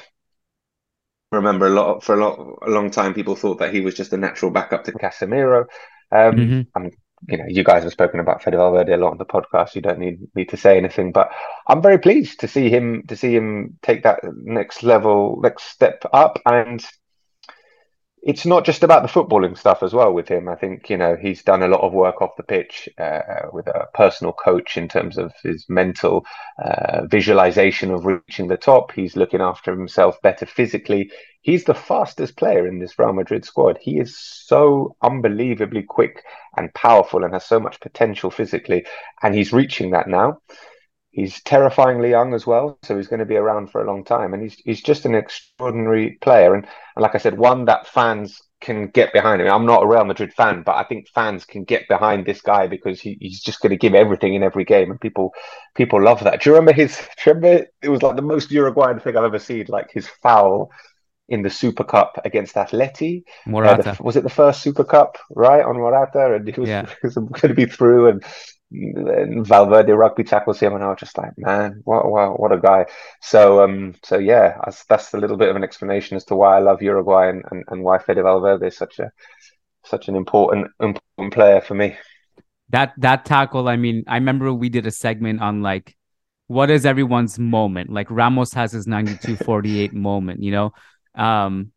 [1.31, 3.95] I remember a lot for a lot a long time people thought that he was
[3.95, 5.61] just a natural backup to Casemiro.
[6.11, 6.61] Um, mm-hmm.
[6.75, 6.91] I'm
[7.27, 9.75] you know, you guys have spoken about Fede Valverde a lot on the podcast.
[9.75, 11.31] You don't need me to say anything, but
[11.67, 16.03] I'm very pleased to see him to see him take that next level, next step
[16.13, 16.83] up, and
[18.23, 20.47] it's not just about the footballing stuff as well with him.
[20.47, 23.67] I think you know he's done a lot of work off the pitch uh, with
[23.67, 26.25] a personal coach in terms of his mental
[26.63, 28.91] uh, visualization of reaching the top.
[28.91, 31.09] He's looking after himself better physically.
[31.41, 33.79] He's the fastest player in this Real Madrid squad.
[33.81, 36.23] He is so unbelievably quick
[36.55, 38.85] and powerful and has so much potential physically,
[39.23, 40.39] and he's reaching that now.
[41.11, 44.33] He's terrifyingly young as well, so he's going to be around for a long time.
[44.33, 46.55] And he's he's just an extraordinary player.
[46.55, 49.51] And, and like I said, one that fans can get behind him.
[49.51, 52.67] I'm not a Real Madrid fan, but I think fans can get behind this guy
[52.67, 55.33] because he, he's just going to give everything in every game, and people
[55.75, 56.41] people love that.
[56.41, 56.95] Do you remember his?
[56.97, 60.07] Do you remember it was like the most Uruguayan thing I've ever seen, like his
[60.23, 60.69] foul
[61.29, 63.23] in the Super Cup against Atleti.
[63.45, 63.91] Morata.
[63.91, 66.35] Uh, the, was it the first Super Cup, right, on Morata?
[66.35, 66.87] And he was, yeah.
[67.03, 68.23] was going to be through, and
[68.71, 72.57] and Valverde rugby tackles him, and I was just like, man, what, what, what a
[72.57, 72.85] guy.
[73.21, 76.55] So, um, so yeah, that's, that's a little bit of an explanation as to why
[76.55, 79.11] I love Uruguay and, and, and why Fede Valverde is such a
[79.83, 81.97] such an important important player for me.
[82.69, 85.97] That that tackle, I mean, I remember we did a segment on like
[86.47, 87.89] what is everyone's moment.
[87.89, 90.71] Like Ramos has his 92-48 moment, you know.
[91.15, 91.71] Um,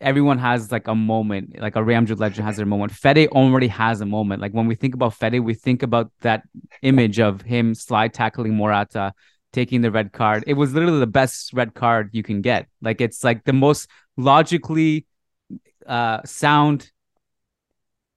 [0.00, 2.92] everyone has like a moment, like a Real Madrid legend has their moment.
[2.92, 4.40] Fede already has a moment.
[4.40, 6.42] Like when we think about Fede, we think about that
[6.82, 9.12] image of him slide tackling Morata,
[9.52, 10.44] taking the red card.
[10.46, 12.66] It was literally the best red card you can get.
[12.80, 15.06] Like it's like the most logically
[15.86, 16.90] uh sound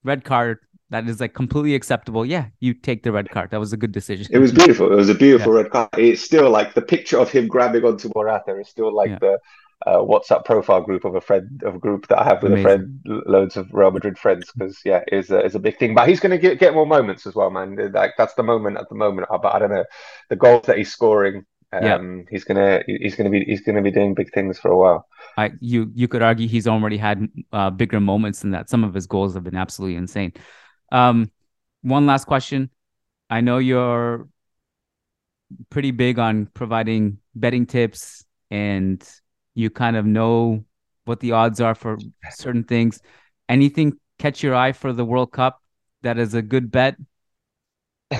[0.03, 0.59] red card
[0.89, 2.25] that is like completely acceptable.
[2.25, 3.49] Yeah, you take the red card.
[3.49, 4.27] That was a good decision.
[4.29, 4.91] It was beautiful.
[4.91, 5.61] It was a beautiful yeah.
[5.63, 5.89] red card.
[5.97, 9.17] It's still like the picture of him grabbing onto Morata is still like yeah.
[9.19, 9.39] the
[9.85, 12.65] uh, WhatsApp profile group of a friend of a group that I have with Amazing.
[12.65, 15.93] a friend, loads of Real Madrid friends, because yeah, is a, is a big thing.
[15.93, 17.91] But he's going to get get more moments as well, man.
[17.91, 19.27] Like that's the moment at the moment.
[19.29, 19.85] But I don't know
[20.29, 21.45] the goals that he's scoring.
[21.73, 22.23] Um, yeah.
[22.29, 25.07] he's gonna he's gonna be he's gonna be doing big things for a while.
[25.37, 28.69] I you you could argue he's already had uh, bigger moments than that.
[28.69, 30.33] Some of his goals have been absolutely insane.
[30.91, 31.31] Um,
[31.81, 32.69] one last question.
[33.29, 34.27] I know you're
[35.69, 39.03] pretty big on providing betting tips and
[39.53, 40.63] you kind of know
[41.05, 41.97] what the odds are for
[42.31, 43.01] certain things.
[43.49, 45.61] Anything catch your eye for the World Cup
[46.01, 46.95] that is a good bet?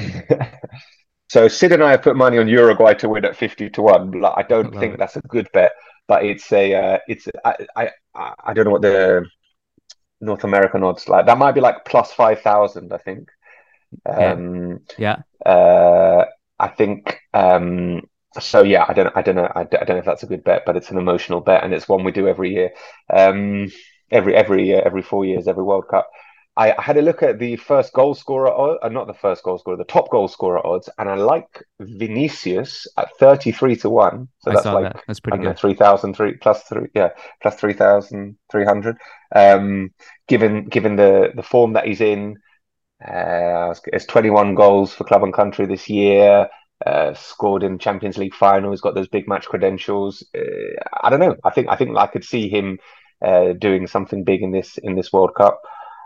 [1.30, 4.24] so Sid and I have put money on Uruguay to win at fifty to one.
[4.26, 5.00] I don't I think it.
[5.00, 5.72] that's a good bet,
[6.08, 9.26] but it's a uh, it's I, I I don't know what the
[10.22, 11.26] North American odds like.
[11.26, 13.30] That might be like plus five thousand, I think.
[14.06, 15.22] Um, yeah.
[15.46, 16.26] Uh,
[16.60, 18.02] I think um,
[18.40, 18.64] so.
[18.64, 19.16] Yeah, I don't.
[19.16, 19.52] I don't know.
[19.56, 21.74] I, I, don't know if that's a good bet, but it's an emotional bet, and
[21.74, 22.72] it's one we do every year.
[23.12, 23.72] Um,
[24.12, 26.10] every every year, every four years, every World Cup.
[26.56, 29.58] I, I had a look at the first goal scorer, uh, not the first goal
[29.58, 34.28] scorer, the top goal scorer odds, and I like Vinicius at thirty-three to one.
[34.40, 35.04] So that's like that.
[35.08, 35.46] that's pretty good.
[35.46, 37.10] Know, three thousand three plus three, yeah,
[37.42, 38.98] plus three thousand three hundred.
[39.36, 39.94] Um,
[40.28, 42.38] given given the the form that he's in,
[43.06, 46.48] uh, it's 21 goals for club and country this year.
[46.86, 50.22] Uh, scored in Champions League finals, got those big match credentials.
[50.36, 51.38] Uh, I don't know.
[51.46, 52.78] I think I think I could see him
[53.26, 55.62] uh, doing something big in this in this World Cup.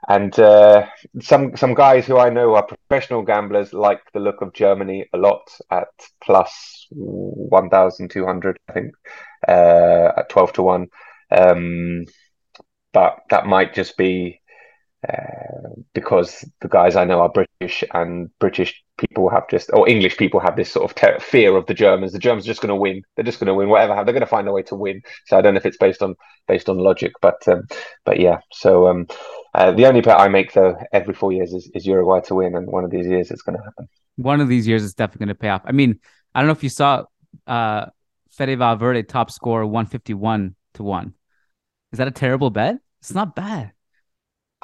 [0.08, 0.86] And uh,
[1.20, 5.18] some some guys who I know are professional gamblers like the look of Germany a
[5.18, 5.88] lot at
[6.22, 8.94] plus one thousand two hundred, I think,
[9.48, 10.88] uh, at twelve to one.
[11.32, 12.06] Um,
[12.94, 14.42] but that might just be
[15.94, 20.40] because the guys I know are British and British people have just, or English people
[20.40, 22.12] have this sort of ter- fear of the Germans.
[22.12, 23.04] The Germans are just going to win.
[23.16, 23.94] They're just going to win whatever.
[23.96, 25.02] They're going to find a way to win.
[25.28, 26.16] So I don't know if it's based on
[26.48, 27.68] based on logic, but um,
[28.06, 28.40] but yeah.
[28.52, 29.08] So um,
[29.54, 32.56] uh, the only bet I make though every four years is, is Uruguay to win,
[32.56, 33.88] and one of these years it's going to happen.
[34.16, 35.62] One of these years is definitely going to pay off.
[35.66, 36.00] I mean,
[36.34, 37.04] I don't know if you saw
[37.46, 37.88] uh,
[38.32, 41.14] Fede Valverde top score one fifty one to one.
[41.92, 42.78] Is that a terrible bet?
[43.00, 43.74] It's not bad.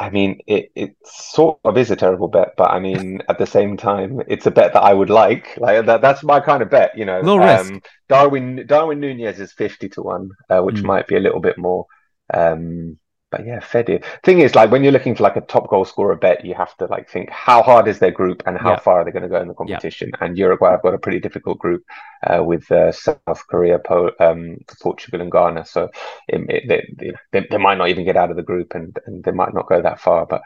[0.04, 3.48] I mean, it, it sort of is a terrible bet, but I mean, at the
[3.48, 5.56] same time, it's a bet that I would like.
[5.58, 7.22] Like that, that's my kind of bet, you know.
[7.22, 7.72] Low risk.
[7.72, 10.84] Um, Darwin Darwin Nunez is fifty to one, uh, which mm.
[10.84, 11.86] might be a little bit more.
[12.34, 13.00] Um,
[13.34, 14.06] but yeah, Fede.
[14.24, 16.78] Thing is, like when you're looking for like a top goal scorer bet, you have
[16.78, 18.80] to like think how hard is their group and how yeah.
[18.80, 20.12] far are they going to go in the competition.
[20.14, 20.26] Yeah.
[20.26, 21.84] And Uruguay have got a pretty difficult group
[22.28, 25.66] uh, with uh, South Korea, po- um, Portugal, and Ghana.
[25.66, 25.90] So
[26.28, 29.24] it, it, they, they, they might not even get out of the group, and, and
[29.24, 30.28] they might not go that far.
[30.28, 30.44] But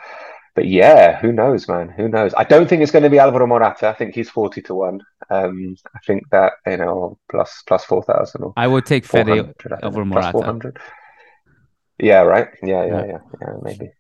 [0.56, 1.90] but yeah, who knows, man?
[1.90, 2.34] Who knows?
[2.38, 3.90] I don't think it's going to be Alvaro Morata.
[3.90, 5.02] I think he's forty to one.
[5.30, 8.54] Um, I think that you know plus plus four thousand.
[8.56, 10.74] I would take Fede over Morata.
[12.00, 12.50] Yeah, right.
[12.62, 13.92] Yeah, yeah, yeah, yeah, maybe.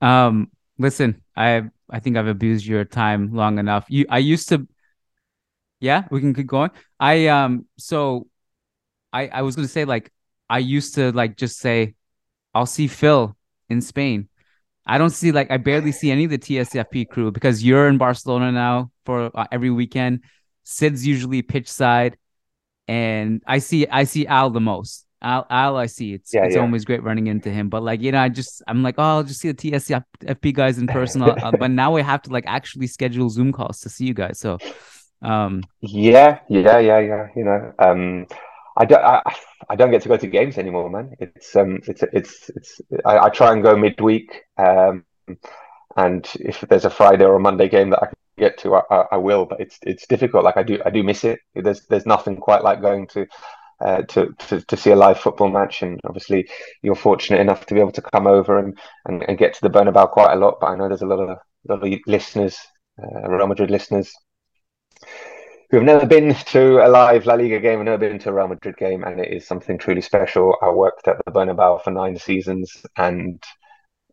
[0.00, 3.86] Um, listen, I I think I've abused your time long enough.
[3.88, 4.66] You, I used to.
[5.80, 6.70] Yeah, we can keep going.
[7.00, 8.28] I um, so,
[9.12, 10.12] I I was gonna say like
[10.48, 11.94] I used to like just say,
[12.54, 13.36] I'll see Phil
[13.68, 14.28] in Spain.
[14.84, 17.98] I don't see like I barely see any of the TSFP crew because you're in
[17.98, 20.20] Barcelona now for uh, every weekend.
[20.64, 22.16] Sid's usually pitch side,
[22.88, 25.06] and I see I see Al the most.
[25.22, 26.14] Al, Al, I see.
[26.14, 26.62] It's yeah, it's yeah.
[26.62, 27.68] always great running into him.
[27.68, 30.78] But like you know, I just I'm like, oh, I'll just see the TSFP guys
[30.78, 31.22] in person.
[31.22, 34.40] uh, but now we have to like actually schedule Zoom calls to see you guys.
[34.40, 34.58] So,
[35.22, 37.28] um, yeah, yeah, yeah, yeah.
[37.36, 38.26] You know, um,
[38.76, 39.22] I don't I,
[39.68, 41.14] I don't get to go to games anymore, man.
[41.20, 42.80] It's um, it's it's it's.
[43.04, 44.42] I, I try and go midweek.
[44.58, 45.04] Um,
[45.96, 49.04] and if there's a Friday or a Monday game that I can get to, I,
[49.12, 49.44] I, will.
[49.44, 50.44] But it's it's difficult.
[50.44, 51.40] Like I do I do miss it.
[51.54, 53.26] There's there's nothing quite like going to
[53.84, 55.82] uh, to, to, to see a live football match.
[55.82, 56.48] And obviously,
[56.82, 59.70] you're fortunate enough to be able to come over and, and, and get to the
[59.70, 60.58] Bernabeu quite a lot.
[60.60, 62.58] But I know there's a lot of, lot of listeners,
[63.02, 64.12] uh, Real Madrid listeners,
[65.70, 68.32] who have never been to a live La Liga game and never been to a
[68.32, 70.54] Real Madrid game, and it is something truly special.
[70.60, 73.42] I worked at the Bernabeu for nine seasons, and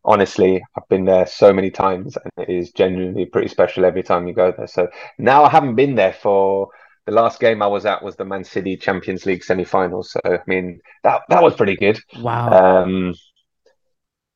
[0.02, 4.26] honestly, I've been there so many times, and it is genuinely pretty special every time
[4.26, 4.66] you go there.
[4.66, 6.70] So now I haven't been there for
[7.10, 10.12] the last game I was at was the Man City Champions League semi-finals.
[10.12, 11.98] So I mean that that was pretty good.
[12.18, 12.82] Wow.
[12.82, 13.14] Um,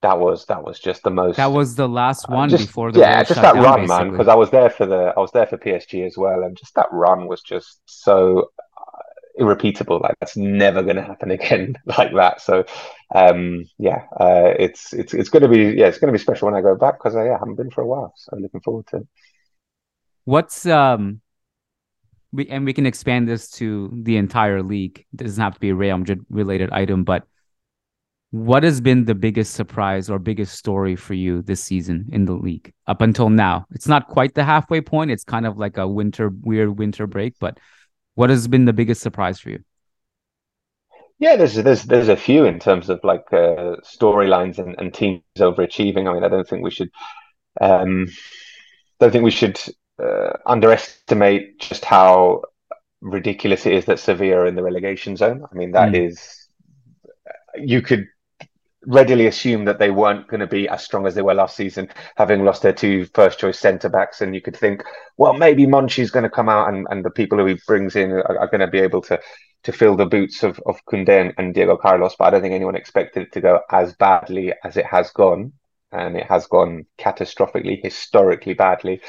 [0.02, 1.37] that was that was just the most.
[1.37, 4.04] That was the last one just, before the yeah, just that down, run, basically.
[4.04, 4.10] man.
[4.10, 6.74] Because I was there for the I was there for PSG as well, and just
[6.74, 9.02] that run was just so uh,
[9.37, 10.00] irrepeatable.
[10.00, 12.42] Like that's never going to happen again like that.
[12.42, 12.64] So,
[13.14, 16.46] um, yeah, uh, it's it's it's going to be yeah, it's going to be special
[16.46, 18.12] when I go back because I yeah, haven't been for a while.
[18.16, 18.96] So I'm looking forward to.
[18.98, 19.08] it.
[20.24, 21.20] What's um
[22.35, 25.07] we and we can expand this to the entire league.
[25.12, 27.25] It doesn't have to be a Real Madrid related item, but
[28.33, 32.33] what has been the biggest surprise or biggest story for you this season in the
[32.33, 33.64] league up until now?
[33.70, 35.12] It's not quite the halfway point.
[35.12, 37.59] It's kind of like a winter weird winter break, but
[38.16, 39.61] what has been the biggest surprise for you?
[41.20, 45.23] Yeah, there's there's there's a few in terms of like uh, storylines and, and teams
[45.38, 46.09] overachieving.
[46.09, 46.90] I mean, I don't think we should
[47.61, 48.09] um,
[48.99, 49.61] don't think we should
[50.02, 52.42] uh, underestimate just how
[53.00, 55.44] ridiculous it is that Sevilla are in the relegation zone.
[55.50, 56.09] I mean, that mm.
[56.09, 56.48] is
[57.57, 58.09] you could
[58.87, 61.88] readily assume that they weren't going to be as strong as they were last season,
[62.16, 64.20] having lost their two first choice centre backs.
[64.20, 64.83] And you could think,
[65.16, 68.11] well, maybe Monchi's going to come out and, and the people who he brings in
[68.11, 69.20] are, are going to be able to
[69.64, 72.14] to fill the boots of, of and, and, Diego Carlos.
[72.18, 75.54] But I don't think anyone expected it to go as badly as it has gone.
[75.90, 79.00] And it has gone catastrophically, historically badly.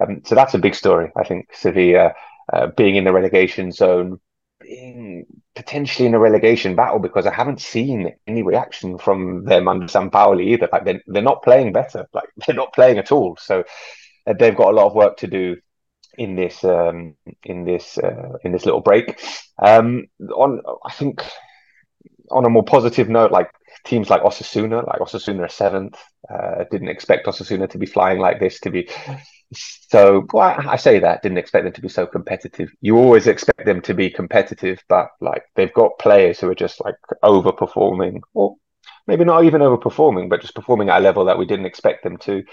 [0.00, 1.10] Um, so that's a big story.
[1.16, 2.12] I think Sevilla
[2.52, 4.20] uh, being in the relegation zone,
[4.60, 9.86] being potentially in a relegation battle because I haven't seen any reaction from them under
[9.86, 10.68] Sampaoli either.
[10.70, 12.06] Like they're, they're not playing better.
[12.14, 13.36] Like they're not playing at all.
[13.40, 13.64] So
[14.26, 15.56] uh, they've got a lot of work to do
[16.16, 19.20] in this um, in this uh, in this little break.
[19.58, 21.22] Um, on I think
[22.30, 23.50] on a more positive note, like
[23.84, 25.96] teams like Osasuna, like Osasuna are seventh.
[26.28, 28.88] Uh, didn't expect Osasuna to be flying like this, to be
[29.52, 32.70] so well, I say that didn't expect them to be so competitive.
[32.80, 36.84] You always expect them to be competitive, but like they've got players who are just
[36.84, 38.56] like overperforming, or
[39.06, 42.18] maybe not even overperforming, but just performing at a level that we didn't expect them
[42.18, 42.44] to.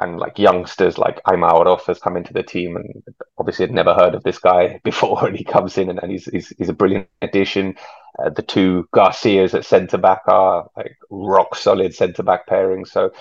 [0.00, 3.02] And like youngsters like Aimar Oroz has come into the team, and
[3.38, 6.26] obviously had never heard of this guy before, and he comes in and, and he's,
[6.26, 7.76] he's he's a brilliant addition.
[8.22, 12.84] Uh, the two Garcias at centre back are like rock solid centre back pairing.
[12.84, 13.12] So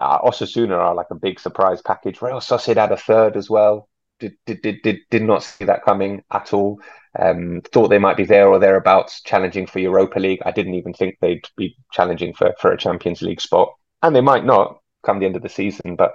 [0.00, 2.22] uh, Osasuna are like a big surprise package.
[2.22, 3.88] Real Sociedad had a third as well.
[4.20, 6.80] Did, did, did, did, did not see that coming at all.
[7.18, 10.42] Um, thought they might be there or thereabouts challenging for Europa League.
[10.44, 13.72] I didn't even think they'd be challenging for, for a Champions League spot.
[14.02, 16.12] And they might not come the end of the season, but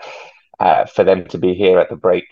[0.59, 2.25] uh, for them to be here at the break,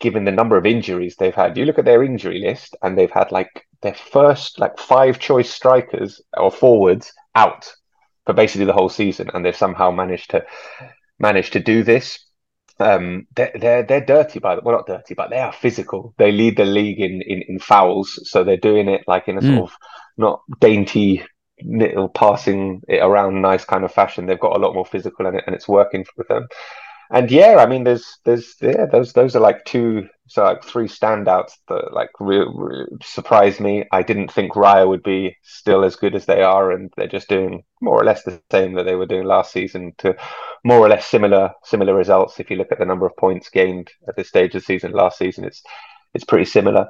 [0.00, 3.10] given the number of injuries they've had, you look at their injury list and they've
[3.10, 7.72] had like their first like five choice strikers or forwards out
[8.26, 10.44] for basically the whole season, and they've somehow managed to
[11.18, 12.18] manage to do this.
[12.78, 16.14] Um, they're, they're they're dirty by the well, not dirty, but they are physical.
[16.18, 19.40] They lead the league in in, in fouls, so they're doing it like in a
[19.40, 19.56] mm.
[19.56, 19.76] sort of
[20.16, 21.22] not dainty
[21.62, 24.26] little passing it around nice kind of fashion.
[24.26, 26.48] They've got a lot more physical in it, and it's working for them
[27.12, 30.86] and yeah, I mean, there's there's yeah, those those are like two, so like three
[30.86, 33.84] standouts that like re- re- surprised me.
[33.92, 37.28] I didn't think Rayo would be still as good as they are, and they're just
[37.28, 40.14] doing more or less the same that they were doing last season to
[40.64, 42.38] more or less similar similar results.
[42.38, 44.92] If you look at the number of points gained at this stage of the season
[44.92, 45.62] last season, it's
[46.14, 46.86] it's pretty similar.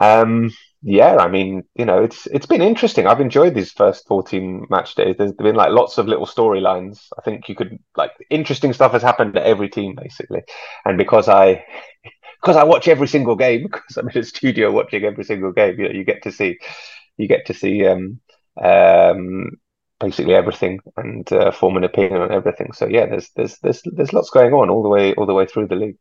[0.00, 0.50] Um,
[0.86, 3.06] yeah, I mean, you know, it's it's been interesting.
[3.06, 5.16] I've enjoyed these first 14 match days.
[5.16, 7.06] There's been like lots of little storylines.
[7.18, 10.42] I think you could like interesting stuff has happened to every team basically.
[10.84, 11.64] And because I
[12.42, 15.80] because I watch every single game because I'm in a studio watching every single game,
[15.80, 16.58] you know, you get to see
[17.16, 18.20] you get to see um
[18.62, 19.52] um
[20.00, 22.72] basically everything and uh, form an opinion on everything.
[22.74, 25.46] So yeah, there's there's there's there's lots going on all the way all the way
[25.46, 25.96] through the league.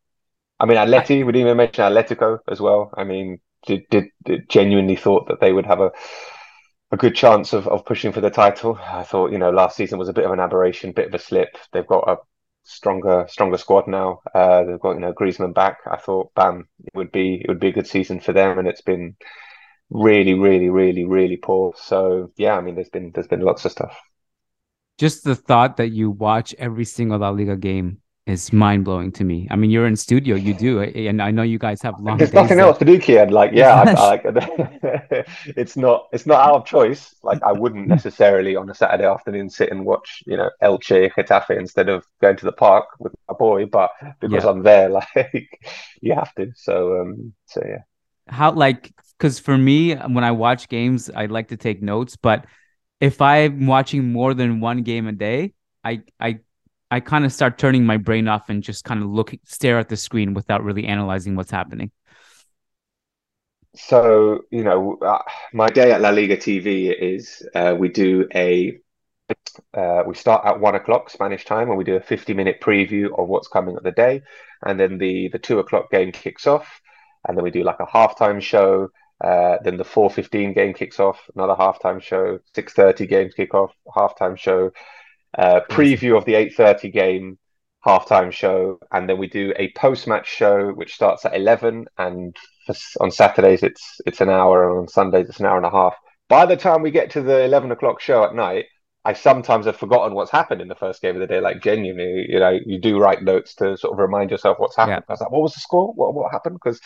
[0.60, 2.92] I mean, Atleti, we didn't even mention Atletico as well.
[2.98, 5.92] I mean, did, did, genuinely thought that they would have a
[6.92, 8.78] a good chance of, of pushing for the title.
[8.80, 11.20] I thought, you know, last season was a bit of an aberration, bit of a
[11.20, 11.58] slip.
[11.72, 12.18] They've got a
[12.64, 14.22] stronger stronger squad now.
[14.34, 15.80] Uh, they've got you know Griezmann back.
[15.90, 18.68] I thought, bam, it would be it would be a good season for them, and
[18.68, 19.16] it's been
[19.90, 21.74] really, really, really, really poor.
[21.78, 24.00] So yeah, I mean, there's been there's been lots of stuff.
[25.00, 29.24] Just the thought that you watch every single La Liga game is mind blowing to
[29.24, 29.48] me.
[29.52, 32.18] I mean, you're in studio, you do, and I know you guys have long.
[32.18, 33.32] There's nothing else to do, Kiyan.
[33.32, 34.22] Like, yeah, I, I, like,
[35.46, 37.16] it's not it's not out of choice.
[37.22, 41.58] Like, I wouldn't necessarily on a Saturday afternoon sit and watch, you know, Elche, Getafe
[41.58, 43.66] instead of going to the park with my boy.
[43.66, 44.50] But because yeah.
[44.50, 45.60] I'm there, like,
[46.02, 46.52] you have to.
[46.56, 47.80] So, um, so yeah.
[48.30, 52.46] How like because for me, when I watch games, I like to take notes, but
[53.02, 56.40] if I'm watching more than one game a day, I I
[56.94, 59.90] I kind of start turning my brain off and just kind of look stare at
[59.90, 61.90] the screen without really analyzing what's happening.
[63.74, 65.24] So you know, uh,
[65.54, 68.78] my day at La Liga TV is uh, we do a
[69.74, 73.08] uh, we start at one o'clock Spanish time and we do a 50 minute preview
[73.18, 74.22] of what's coming at the day.
[74.64, 76.80] And then the, the two o'clock game kicks off.
[77.28, 78.90] And then we do like a halftime show.
[79.20, 82.38] Uh, then the 4.15 game kicks off, another halftime show.
[82.56, 84.72] 6.30 games kick off, halftime show
[85.38, 87.38] uh, preview of the 8:30 game,
[87.86, 92.76] halftime show, and then we do a post-match show which starts at eleven, and for,
[93.02, 95.96] on Saturdays it's it's an hour, and on Sundays it's an hour and a half.
[96.30, 98.66] By the time we get to the eleven o'clock show at night,
[99.06, 101.42] I sometimes have forgotten what's happened in the first game of the day.
[101.42, 105.04] Like genuinely, you know, you do write notes to sort of remind yourself what's happened.
[105.08, 105.10] Yeah.
[105.10, 105.92] I was like, what was the score?
[105.94, 106.60] What what happened?
[106.64, 106.80] Because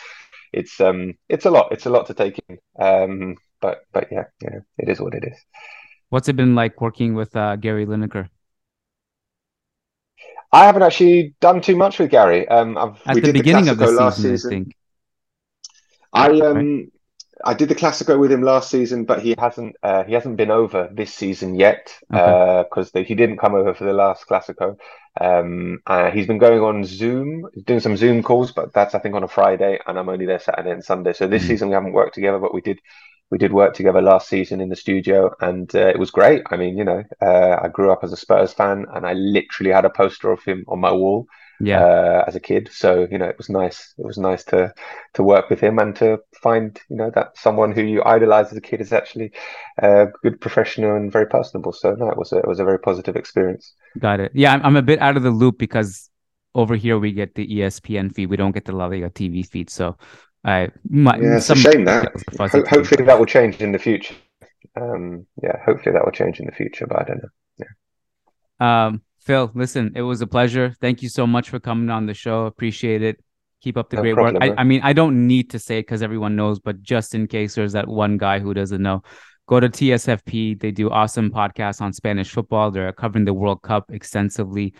[0.52, 1.70] it's um it's a lot.
[1.70, 2.58] It's a lot to take in.
[2.78, 5.38] Um, but but yeah, yeah, it is what it is.
[6.08, 8.28] What's it been like working with uh, Gary Lineker?
[10.50, 12.48] I haven't actually done too much with Gary.
[12.48, 14.50] Um, I've, at the beginning the of the season, season,
[16.12, 16.40] I think.
[16.40, 16.92] I um right?
[17.44, 20.50] I did the Classico with him last season, but he hasn't uh, he hasn't been
[20.50, 23.00] over this season yet because okay.
[23.00, 24.76] uh, he didn't come over for the last Classico.
[25.20, 29.14] Um, uh, he's been going on Zoom, doing some Zoom calls, but that's I think
[29.14, 31.12] on a Friday, and I'm only there Saturday and Sunday.
[31.12, 31.50] So this mm-hmm.
[31.50, 32.80] season we haven't worked together, but we did
[33.30, 36.42] we did work together last season in the studio, and uh, it was great.
[36.50, 39.72] I mean, you know, uh, I grew up as a Spurs fan, and I literally
[39.72, 41.26] had a poster of him on my wall
[41.60, 41.80] yeah.
[41.84, 42.70] Uh, as a kid.
[42.72, 43.94] So you know, it was nice.
[43.98, 44.72] It was nice to
[45.14, 48.58] to work with him and to find you know that someone who you idolize as
[48.58, 49.32] a kid is actually
[49.78, 51.72] a good professional and very personable.
[51.72, 53.74] So no, it was a, it was a very positive experience.
[53.98, 54.32] Got it.
[54.34, 56.08] Yeah, I'm, I'm a bit out of the loop because
[56.54, 58.26] over here we get the ESPN feed.
[58.30, 59.68] We don't get the La Liga TV feed.
[59.68, 59.96] So
[60.48, 61.22] I might.
[61.22, 62.12] Yeah, it's some, a shame that.
[62.38, 64.14] Ho- hopefully that will change in the future.
[64.80, 67.64] Um, yeah, hopefully that will change in the future, but I don't know.
[68.60, 68.86] Yeah.
[68.86, 70.74] Um, Phil, listen, it was a pleasure.
[70.80, 72.46] Thank you so much for coming on the show.
[72.46, 73.22] Appreciate it.
[73.60, 74.58] Keep up the no great problem, work.
[74.58, 77.26] I, I, mean, I don't need to say it because everyone knows, but just in
[77.26, 79.02] case there's that one guy who doesn't know,
[79.46, 80.60] go to TSFP.
[80.60, 82.70] They do awesome podcasts on Spanish football.
[82.70, 84.74] They're covering the World Cup extensively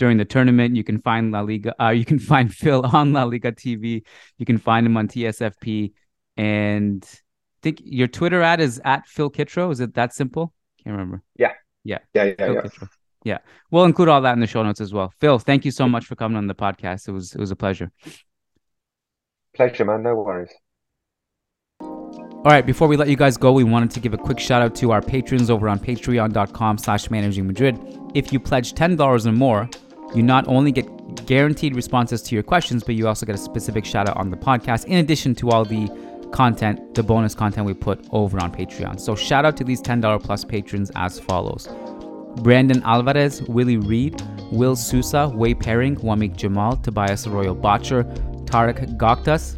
[0.00, 0.74] during the tournament.
[0.74, 1.74] You can find La Liga.
[1.80, 4.02] Uh, you can find Phil on La Liga TV.
[4.38, 5.92] You can find him on TSFP.
[6.36, 9.70] And I think your Twitter ad is at Phil Kitro.
[9.70, 10.54] Is it that simple?
[10.82, 11.22] Can't remember.
[11.36, 11.52] Yeah.
[11.84, 11.98] Yeah.
[12.14, 12.24] Yeah.
[12.24, 12.34] Yeah.
[12.38, 12.60] Phil yeah.
[12.62, 12.88] Kittro.
[13.24, 13.38] Yeah.
[13.70, 15.12] We'll include all that in the show notes as well.
[15.20, 17.06] Phil, thank you so much for coming on the podcast.
[17.06, 17.92] It was it was a pleasure.
[19.54, 20.02] Pleasure, man.
[20.02, 20.50] No worries.
[22.42, 24.62] All right, before we let you guys go, we wanted to give a quick shout
[24.62, 27.78] out to our patrons over on patreon.com slash managing Madrid.
[28.14, 29.68] If you pledge $10 or more,
[30.14, 30.86] you not only get
[31.26, 34.36] guaranteed responses to your questions, but you also get a specific shout out on the
[34.36, 35.88] podcast, in addition to all the
[36.32, 39.00] content, the bonus content we put over on Patreon.
[39.00, 41.68] So shout out to these $10 plus patrons as follows.
[42.42, 48.04] Brandon Alvarez, Willie Reed, Will Sousa, Way Pairing, Wamik Jamal, Tobias Royal Botcher,
[48.44, 49.56] Tarek Goktas,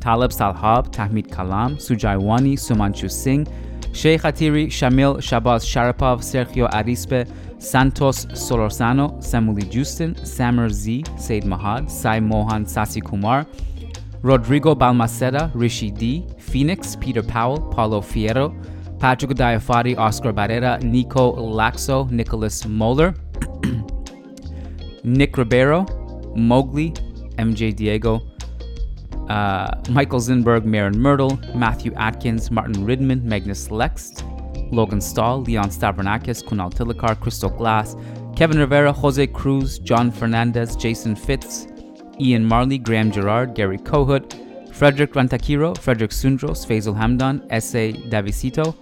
[0.00, 3.46] Talib Salhab, Tahmid Kalam, Sujai Wani, Sumanchu Singh,
[3.92, 7.28] Sheikh Atiri, Shamil Shabaz Sharapov, Sergio Arispe,
[7.62, 13.46] Santos Solorzano, Samuli Justin, Samer Z, Said Mahad, Sai Mohan Sasi Kumar,
[14.22, 18.52] Rodrigo Balmaceda, Rishi D, Phoenix, Peter Powell, Paulo Fierro,
[18.98, 23.14] Patrick Diafari, Oscar Barrera, Nico Laxo, Nicholas Moeller,
[25.04, 25.86] Nick Ribeiro,
[26.34, 26.92] Mowgli,
[27.38, 28.20] MJ Diego,
[29.28, 34.24] uh, Michael Zinberg, Marin Myrtle, Matthew Atkins, Martin Ridman, Magnus Lext,
[34.72, 37.94] Logan Stahl, Leon Stavronakis, Kunal Tilakar, Crystal Glass,
[38.34, 41.68] Kevin Rivera, Jose Cruz, John Fernandez, Jason Fitz,
[42.18, 47.92] Ian Marley, Graham Gerard, Gary Kohut, Frederick Rantakiro, Frederick Sundros, Faisal Hamdan, S.A.
[47.92, 48.74] Davisito,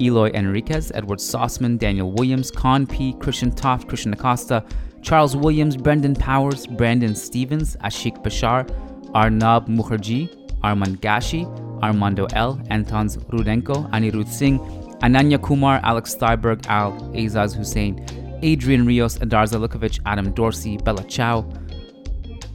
[0.00, 4.64] Eloy Enriquez, Edward Sossman, Daniel Williams, Con P, Christian Toft, Christian Acosta,
[5.02, 8.68] Charles Williams, Brendan Powers, Brandon Stevens, Ashik Bashar,
[9.14, 10.28] Arnab Mukherjee,
[10.62, 11.44] Armand Gashi,
[11.82, 14.58] Armando L, Antons Rudenko, Anirudh Singh,
[15.00, 18.04] Ananya Kumar, Alex Steiberg, Al Azaz Hussein,
[18.42, 21.42] Adrian Rios, Adarza Lukovic, Adam Dorsey, Bella Chow,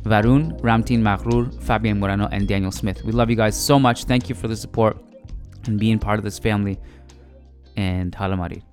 [0.03, 3.03] Varun, Ramtin Maghrur, Fabian Moreno, and Daniel Smith.
[3.03, 4.05] We love you guys so much.
[4.05, 4.97] Thank you for the support
[5.65, 6.79] and being part of this family
[7.77, 8.63] and Hala Madrid.